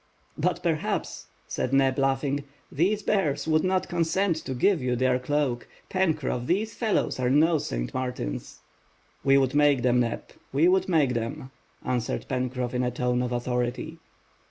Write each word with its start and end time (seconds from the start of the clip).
"But 0.35 0.63
perhaps," 0.63 1.27
said 1.47 1.73
Neb, 1.73 1.99
laughing 1.99 2.43
"These 2.71 3.03
bears 3.03 3.47
would 3.47 3.63
not 3.63 3.87
consent 3.87 4.35
to 4.37 4.55
give 4.55 4.81
you 4.81 4.95
their 4.95 5.19
cloak. 5.19 5.67
Pencroff, 5.91 6.47
these 6.47 6.73
fellows 6.73 7.19
are 7.19 7.29
no 7.29 7.59
Saint 7.59 7.93
Martins." 7.93 8.61
"We 9.23 9.37
would 9.37 9.53
make 9.53 9.83
them, 9.83 9.99
Neb, 9.99 10.31
we 10.51 10.67
would 10.67 10.89
make 10.89 11.13
them," 11.13 11.51
answered 11.85 12.25
Pencroff 12.27 12.73
in 12.73 12.81
a 12.81 12.89
tone 12.89 13.21
of 13.21 13.31
authority. 13.31 13.99